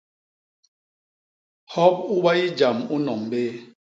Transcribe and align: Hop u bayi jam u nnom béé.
Hop 1.73 1.95
u 2.15 2.17
bayi 2.23 2.47
jam 2.59 2.77
u 2.93 2.95
nnom 2.99 3.21
béé. 3.31 3.49